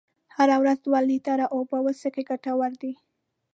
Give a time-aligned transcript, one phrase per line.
[0.35, 2.93] هره ورځ دوه لیتره اوبه وڅښئ ګټورې دي.